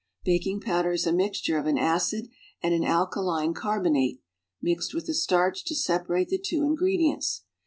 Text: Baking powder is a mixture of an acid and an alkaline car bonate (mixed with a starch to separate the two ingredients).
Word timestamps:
Baking 0.23 0.61
powder 0.61 0.93
is 0.93 1.05
a 1.05 1.11
mixture 1.13 1.59
of 1.59 1.67
an 1.67 1.77
acid 1.77 2.27
and 2.63 2.73
an 2.73 2.83
alkaline 2.83 3.53
car 3.53 3.79
bonate 3.79 4.17
(mixed 4.59 4.95
with 4.95 5.07
a 5.07 5.13
starch 5.13 5.63
to 5.65 5.75
separate 5.75 6.29
the 6.29 6.39
two 6.39 6.63
ingredients). 6.63 7.43